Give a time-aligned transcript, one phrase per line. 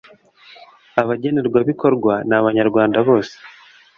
[1.01, 3.35] abagenerwabikorwa ni abanyarwanda bose